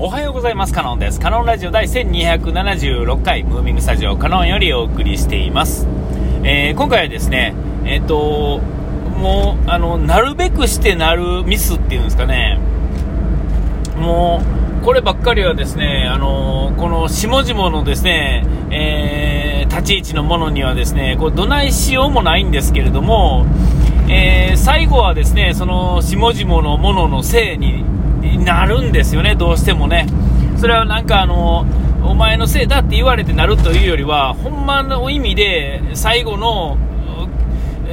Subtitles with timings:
[0.00, 0.72] おはようございます。
[0.72, 1.18] カノンです。
[1.18, 5.88] カノンラジオ第1276回、ムービングスタジオカノンよりお送りしています。
[6.44, 7.52] えー、今回はですね、
[7.84, 8.60] えっ、ー、と、
[9.18, 12.60] もう、あの、なるべくしてなるミスっていうんですかね、
[13.96, 14.40] も
[14.80, 23.46] う、こればっかりはですね、あの、この下々のですね、えー、立ち位置のものにはですね、こう、どないしようもないんですけれども、
[24.08, 27.84] えー、最後はですね、その下々のもののせいに
[28.44, 30.06] なるんですよね、どうしてもね。
[30.56, 31.66] それはなんかあの、
[32.04, 36.76] お前のせいだって言われてなるというよりは、ほんまの意味で最後の、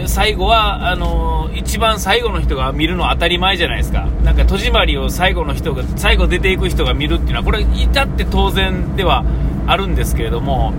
[0.07, 4.07] 最後は、あの、一番最後の人が見るのは当たり前じゃないですか。
[4.23, 9.23] なんか戸締まりを最後の人が、最後出ていく人が見るっていうのは、これ至って当然では
[9.67, 10.73] あるんですけれども、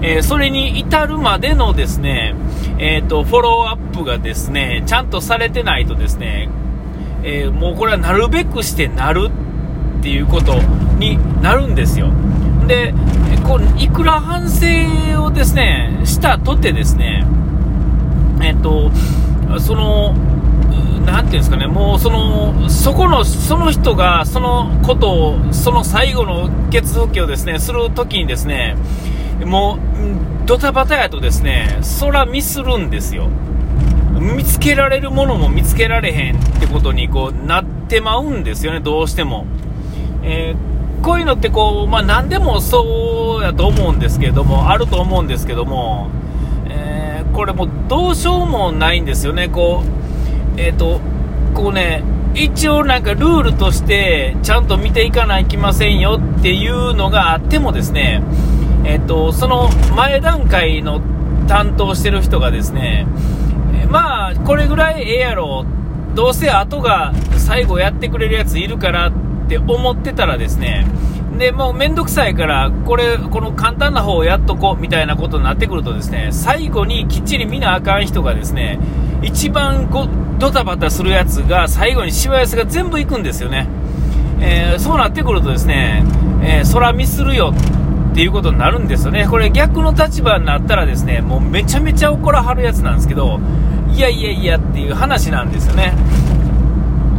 [0.00, 2.34] えー、それに至るまでのですね、
[2.78, 6.48] えっ、ー、と、フォローアップがですね、ちゃんとされてないとですね、
[7.24, 9.30] えー、もうこれはなるべくしてなる
[10.00, 10.54] っていうこと
[10.98, 12.10] になるんですよ。
[12.66, 12.94] で、
[13.44, 17.24] こういくら反省をですね、したとてですね、
[18.42, 18.90] えっと、
[19.58, 20.14] その、
[21.04, 28.76] なていうんですかね、もうその、そこの、その人がそのことを、その最後の決続きをですね、するときにですね、
[29.44, 29.78] も
[30.44, 33.28] う、ドタバタやとですね、そらミスるんですよ。
[34.22, 39.46] 見つけられるものも見つけられへんってことにこうなってまうんですよね、どうしても。
[40.22, 46.10] えー、こういうのってこう、まあ、何でもそうやと思うんですけども、あると思うんですけども、
[46.68, 49.82] えー、これもどうしようもないんですよね、こ
[50.56, 51.00] う、えっ、ー、と、
[51.54, 58.22] こうね、一応なんかルールとしてちゃんと見ていかないきませんよっていうのがあってもですね、
[58.84, 61.00] えっ、と、その前段階の
[61.48, 63.06] 担当してる人がですね、
[63.92, 65.66] まあ、これぐらいええやろ、
[66.14, 69.12] どうせ後が最後やってくれるやついるからっ
[69.48, 70.86] て思ってたらですね、
[71.38, 78.78] で、もうめんどくさいから、これ、この簡単な方をやっとこう、みたいなことになってくるとですね、最後にきっちり見なあかん人がですね、
[79.20, 83.68] 一番ごドタバタするやつが最後にしわ寄せが全部いくんですよね。
[84.40, 86.02] えー、そうなってくるとですね、
[86.42, 87.52] えー、空ミスるよ
[88.12, 89.26] っていうことになるんですよね。
[89.28, 93.40] これ逆の立場になったらですね、もうめちゃめちゃ怒らはるやつなんですけど、
[93.94, 95.92] いやいやいやっていう話なんですよね。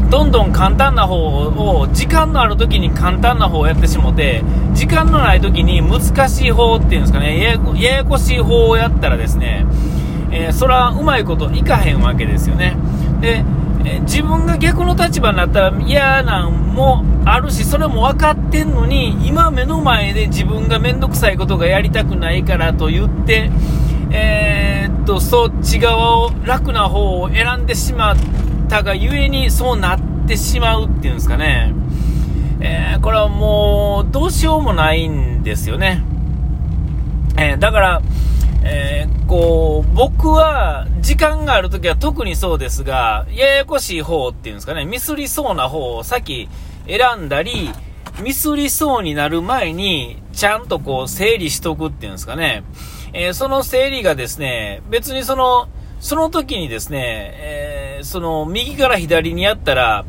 [0.09, 7.53] どんどん簡単な方を、時間のある時に簡単な方をやってしもて、時間のない時に難しい方っていうんですかね、や
[7.95, 9.66] やこしい方をやったらですね、
[10.29, 12.75] えー、それはうまいこといかへんわけですよね。
[13.22, 13.44] で、
[13.85, 23.50] えー、自分が逆の立場になったら嫌なんもあるし、それも分かってんのに、今目の前で自分が面倒くさいことがやりたくないからと言って、
[24.13, 28.16] えー、っと、そっち側を、楽な方を選んでしまっ
[28.69, 31.74] たがゆえに、そうなってしまうっていうんですかね。
[32.62, 36.03] えー、これはもう、どうしようもないんですよね。
[37.38, 38.02] えー、だから、
[38.63, 46.47] えー、こう、僕は、時間があるときは特にそうですが、ややこしい方っていうんですかね、ミスりそうな方を先
[46.88, 47.72] 選んだり、
[48.22, 52.63] ミスりそうになる前に、ちゃんとこう、整理しとくっていうんですかね。
[53.13, 55.68] えー、その整理がですね、別にその、
[56.00, 60.06] その時にですね、えー、その、右から左にやったら、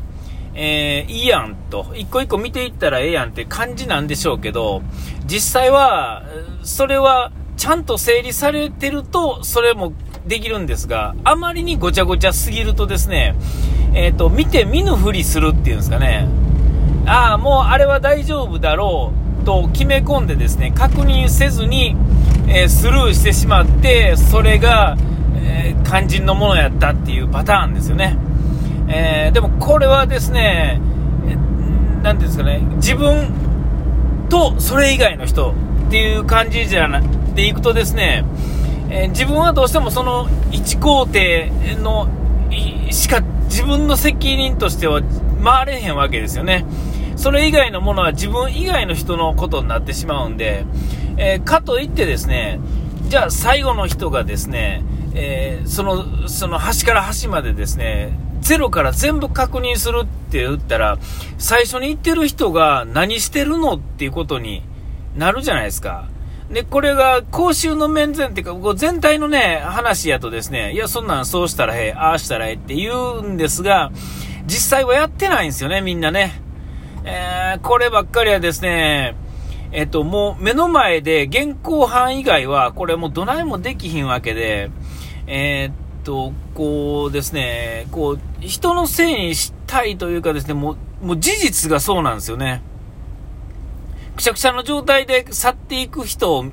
[0.55, 4.81] えー、いいやんと、一個一個見ていったらええやんって感じなんでしょうけど、
[5.25, 6.23] 実際は、
[6.63, 9.93] それは、ちゃんと整理されてると、それも
[10.25, 13.35] できるんですが、あまりにごちゃごちゃすぎるとですね、
[13.93, 16.27] えっ、ー、と、見て見ぬふりするっていうんですかね、
[17.05, 21.95] ああ、もうあれは大丈夫だろうと決め込んでですね、確認せずに、
[22.47, 24.97] えー、スルーしてしまって、それが、
[25.35, 28.17] えー、肝心のものやったっていうパターンですよね。
[28.87, 30.81] えー、でもこれはですね、
[32.03, 33.29] 何ていうんですかね、自分
[34.29, 35.51] とそれ以外の人
[35.87, 37.01] っていう感じじゃな
[37.33, 38.25] でいくとですね、
[38.89, 41.19] え、自分はどうしてもその1工程
[41.81, 42.07] の
[42.91, 45.01] しか自分の責任としては
[45.43, 46.65] 回れへんわけですよね。
[47.15, 50.65] それ以外のものは自分以外の人のことになってしまうんで、
[51.17, 52.59] えー、かといってですね、
[53.07, 54.83] じゃあ最後の人がですね、
[55.13, 60.97] えー、その、その端から端までですね、ゼロから全部確認するって言ったら、
[61.37, 64.63] 最初に言ってる人が何してるのっていうことに
[65.15, 66.07] なるじゃないですか。
[66.51, 73.91] で、これが公衆の面前っていうか、こう全体のね、話やとですね、いや、そんなんそうしたらええ、ああしたらええって言うんですが、
[74.45, 76.44] 実際はやってないんですよね、みんなね。
[77.05, 79.15] えー、こればっかりはですね、
[79.71, 84.71] えっと、もう目の前で現行犯以外は、これもうどないもできひんわけで、
[85.27, 92.61] えー、っと、こうですね、こう、人のせいにしたいというかですね、もう、もう事実がそうなんですよね。
[94.15, 96.45] くしゃくしゃの状態で去っていく人を、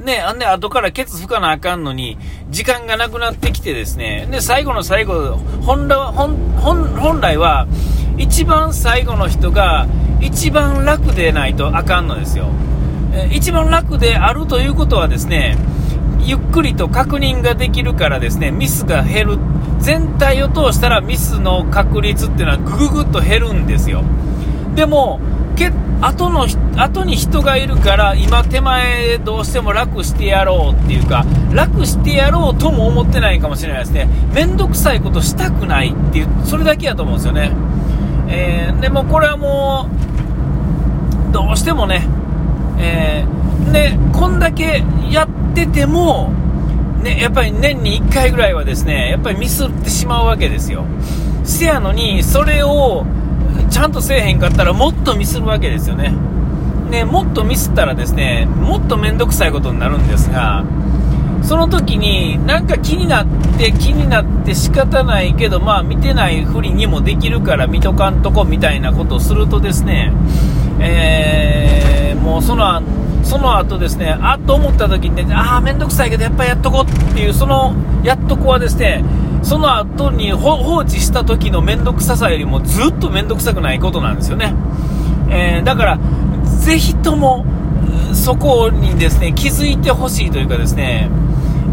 [0.00, 2.18] ね、あんで後からケツ吹かなあかんのに、
[2.50, 6.36] 時間がなくなってきてですね、で、最後の最後、本来は、本
[6.98, 7.66] 本来は、
[8.18, 9.86] 一番最後の人が、
[10.20, 12.48] 一番楽でないとあかんのですよ。
[13.30, 15.56] 一番楽であるということはですね、
[16.20, 19.38] ゆっくりと確認ができるからですね、ミスが減る。
[19.78, 24.02] 全体を通したらミスの確率っていうのはぐぐぐっと減るんですよ。
[24.74, 25.20] でも、
[25.58, 37.50] け後の後に人がいるから今手前どうしても楽してやろうっていうか楽してやろうとも思ってないかもしれないですね面倒くさいことしたくないっていうそれだけやと思うんですよね、
[38.28, 39.88] えー、でもこれはも
[41.30, 42.06] うどうしてもね、
[42.78, 46.32] えー、でこんだけやってても
[47.02, 50.84] ね、やっぱり年に1回ぐらいはですねやっぱりミスってしまうわけですよ
[51.44, 53.06] せやのにそれを
[53.70, 56.14] ちゃんとせえへんかったらもっとミスるわけですよね。
[56.90, 60.64] ね、もっとミスったらですね、もっと面倒くさいことになるんですが、
[61.42, 63.26] その時になんか気になっ
[63.58, 70.12] て気になって仕方ないけど、まあ見てないふりにもできるから見とかんとこみたいなことをするとですね、
[70.80, 72.82] えー、もうその、
[73.22, 79.04] その後ですね、あっと思った時にね、ああ、めんどくさいけどやっぱやっとこうっていう、そのやっとこはですね、
[79.42, 84.54] その後に放置した時の面倒くささよりもずっと面倒くさくないことなんですよね。
[85.30, 85.98] えー、だから、
[86.60, 87.44] ぜひとも、
[88.14, 91.10] そこにですね、気づいてほしいというかですね、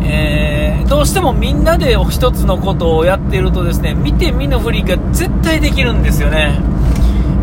[0.04, 6.60] えー、どうしてもみんなで一つのことをやっているとですね、見て見ぬふりが絶対できるんですよね。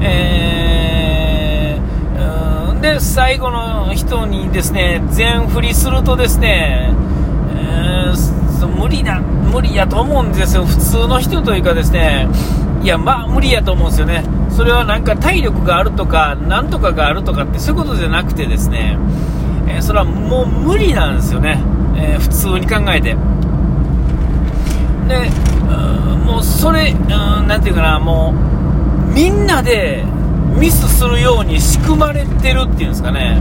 [0.00, 6.92] えー、で、最後の人にですね、全振りするとですね、
[7.56, 12.28] えー、無理だ、無理やと思うんですよ、普通の人というかですね、
[12.82, 18.98] いや、まあ無理やと思うんですよね、それはなんか体力があるとか、なんとかがあるとかって、そういうことじゃなくてですね、
[19.68, 21.62] えー、それはもう無理なんですよね、
[21.96, 23.16] えー、普通に考えて。
[25.08, 25.30] で、
[26.24, 26.94] もうそれ、う
[27.42, 28.34] ん、なていうかな、も
[29.10, 30.04] う、みんなで
[30.58, 33.40] ミスするように仕組まれてるっていうんですかね。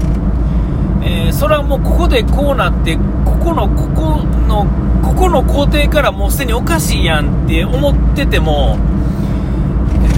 [1.04, 2.96] えー、それはもうここでこうなって
[3.26, 4.68] ここのここの
[5.02, 8.78] ここの工程からもうすでにおかしいやんって思ってても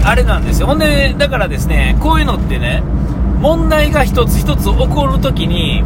[0.05, 2.81] あれなんですよほんでだからですねこういうのってね
[3.39, 5.83] 問題が一つ一つ起こるときに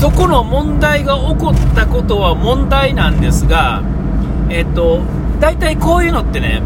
[0.00, 3.82] そこの問題が起こったことは問題なんですが
[4.50, 5.02] えっと
[5.40, 6.62] 大体こういうのってね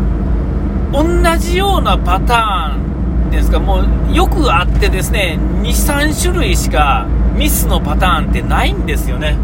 [0.93, 1.04] 同
[1.38, 2.87] じようなパターン
[3.31, 9.37] ですか、もうよくあってですね、2、3種類しかミスのパターンってないんですよね。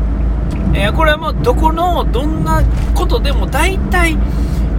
[0.74, 2.62] えー、これはもうどこのどんな
[2.94, 4.16] ことでも大体、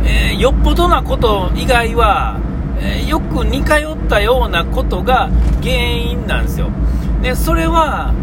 [0.05, 2.39] えー、よっぽどなこと以外は、
[2.79, 5.29] えー、よく似通ったようなことが
[5.61, 6.69] 原因なんですよ。
[7.21, 8.13] で、それは、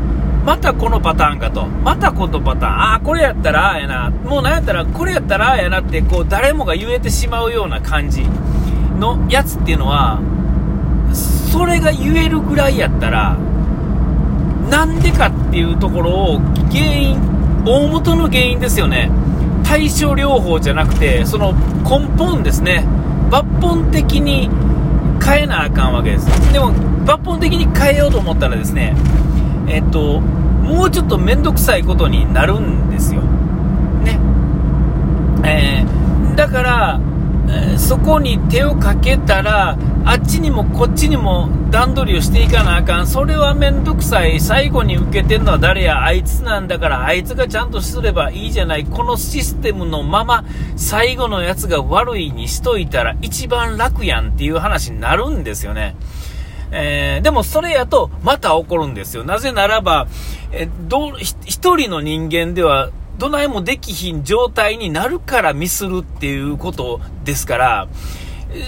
[0.45, 1.67] またこのパターンかと。
[1.67, 2.73] またこのパターン。
[2.73, 4.11] ああ、これやったらああやな。
[4.11, 8.25] もうなんやったらこれやったらああやなって、こう誰もが言えてしまうような感じ
[8.99, 10.21] のやつっていうのは、
[11.13, 13.37] それが言えるぐらいやったら、
[14.71, 16.39] なんでかっていうところを
[16.71, 17.19] 原因、
[17.67, 19.11] 大元の原因ですよね。
[19.71, 21.53] 対処療法じゃなくて、その
[21.85, 22.85] 根本ですね。
[23.31, 24.51] 抜本的に
[25.25, 26.53] 変えなあかんわけです。
[26.53, 26.73] でも、
[27.05, 28.97] 抜本的に変えようと思ったらですね、
[29.69, 33.23] えっと、もうちょっと面倒くさいことになるんですよ。
[34.03, 34.19] ね。
[35.45, 37.01] えー、だから
[37.49, 43.07] え、そこに手をかけたら、あっちにもこっちにも段取りをしていかなあかん。
[43.07, 44.41] それはめんどくさい。
[44.41, 46.03] 最後に受けてんのは誰や？
[46.03, 48.85] あいつなんだから、あいつがちゃんとすればいいじゃない。
[48.85, 50.45] このシステムのまま、
[50.77, 55.95] 最後のやつが悪いにしといたら一番楽やんっていう話になるんですよね。
[56.73, 59.25] えー、でもそれやとまた起こるんですよ。
[59.25, 60.09] なぜならば、
[60.51, 67.89] えど一人の人間ではどないもできひん状態になるからミスるっていうことですから、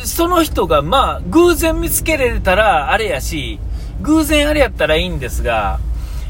[0.05, 3.59] その人がまあ偶然見つけられたらあれやし、
[4.03, 5.81] 偶然あれやったらいいんですが、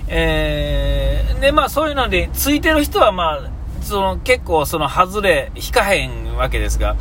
[0.09, 3.50] えー、でまあそういうので、ついてる人はまあ、
[3.82, 6.97] その結構その外れ引かへんわけですが、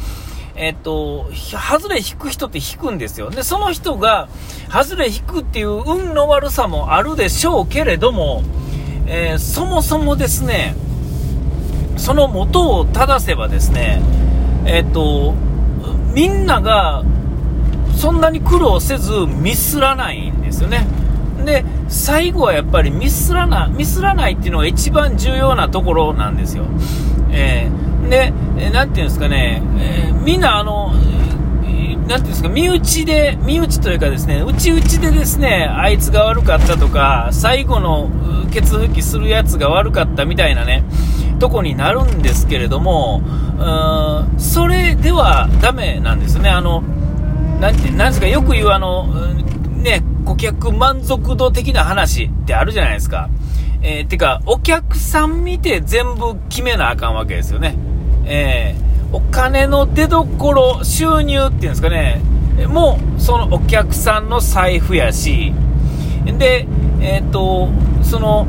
[0.55, 3.29] えっと、外れ引く人って引くんですよ。
[3.29, 4.27] で、その人が、
[4.69, 8.43] 外れ引くっていう運の悪さもあるでしょうけれども、
[9.07, 10.75] えー、そもそもですね、
[11.97, 14.01] その元を正せばですね、
[14.65, 15.33] えっと、
[16.13, 17.03] みんなが
[17.95, 20.87] そんなに苦労せずミスらないんですよね。
[21.45, 26.65] で、最後はやっぱりミスらない、ミスらないっていうのが一番重要なところなんですよ。
[27.31, 28.31] えー、で、
[28.71, 30.93] なていうんですかね、えー、みんなあの
[32.07, 38.09] 何、ていうんですか、身内で、身内というかですね、内々でですね、あいつが悪かったとか、最後の
[38.51, 40.83] ケツ吹きするやつが悪かったみたいなね、
[41.41, 43.21] とこになるんですけれども、
[43.59, 46.49] うんそれではダメなんですね。
[46.49, 46.81] あの、
[47.59, 49.07] なんて、なんですか、よく言うあの、
[49.83, 53.29] ね、顧客満足度的な話ってあるじゃないですか。
[53.81, 57.75] えー、てか、お客さん見て全部決めなあかんわけですよね。
[58.25, 62.21] えー、お金の出どころ、収入っていうんですかね、
[62.67, 65.53] もう、そのお客さんの財布やし、
[66.25, 66.67] で、
[67.01, 67.69] えっ、ー、と、
[68.03, 68.45] その、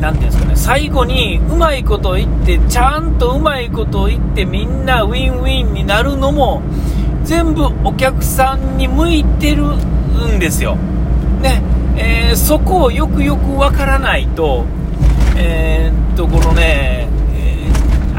[0.00, 6.62] なんていうんですかね、最後にうまいこと言って、ちゃんとうまいこと言って、みんなウィンウィンになるのも、
[7.24, 9.76] 全部お客さんに向いてる
[10.36, 10.76] んですよ。
[11.42, 11.62] ね、
[11.96, 14.64] えー、そこをよくよくわからないと、
[15.36, 17.08] えー、っと、このね、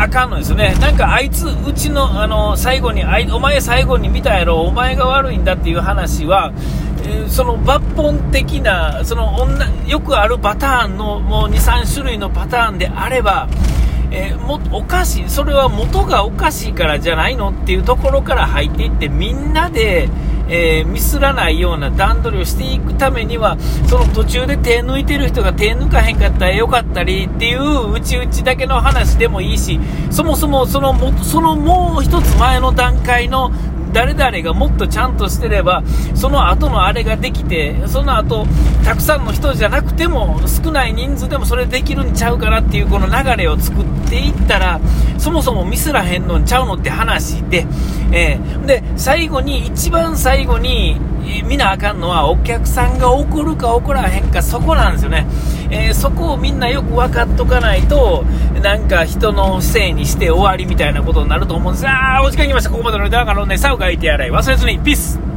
[0.02, 0.76] あかんのですよね。
[0.82, 6.52] なんかあいつ、うちの、あの、最後にあい、お前最後に見たやろ、お前が悪いんだっていう話は、
[7.30, 13.48] その抜本的な、その女よくあるパターンのもう2、3種類のパターンであれば、
[14.12, 20.10] えー、もおかしい、それは元がおかしいからじゃないのっていうところから入っていって、みんなで、
[20.50, 29.80] えー、ミスらないような段取りをしていくためには、その途中で手抜いてる人が手抜かへんかったらよかったりっていううちうちだけの話でもいいし、
[30.12, 33.54] そもそもそのもそのもう一つ前の段階の
[33.94, 35.84] 誰々がもっとちゃんとしてれば、
[36.16, 38.46] その後のあれができて、その後、
[38.84, 44.80] たくさんの人じゃなくても、少ない人数でもそれできるんちゃうかなっていうこの流れを作っていったら、
[45.22, 47.68] そもそもミスらへんのんちゃうのって話で、
[48.12, 51.00] えー、で、最後に、一番最後に、
[51.48, 55.28] 見なあかんのはお客さんが怒るか怒らへんかそこなんですよね、
[55.70, 58.26] えー、そこをみんなよく分かっとかないと
[58.62, 61.88] なんか人のせいにして終わりみたいなことになると思うんです。
[61.88, 62.72] あーお時間来ました。
[62.72, 65.31] ここまでのネタからのねさを書いてやらい忘れずにピース。